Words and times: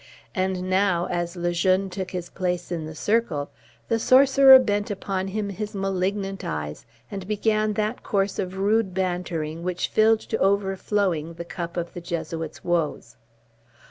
And 0.33 0.67
now, 0.67 1.05
as 1.11 1.35
Le 1.35 1.51
Jeune 1.51 1.87
took 1.87 2.09
his 2.09 2.27
place 2.31 2.71
in 2.71 2.87
the 2.87 2.95
circle, 2.95 3.51
the 3.87 3.99
sorcerer 3.99 4.57
bent 4.57 4.89
upon 4.89 5.27
him 5.27 5.49
his 5.49 5.75
malignant 5.75 6.43
eyes, 6.43 6.87
and 7.11 7.27
began 7.27 7.73
that 7.73 8.01
course 8.01 8.39
of 8.39 8.57
rude 8.57 8.95
bantering 8.95 9.61
which 9.61 9.89
filled 9.89 10.21
to 10.21 10.39
overflowing 10.39 11.35
the 11.35 11.45
cup 11.45 11.77
of 11.77 11.93
the 11.93 12.01
Jesuit's 12.01 12.63
woes. 12.63 13.17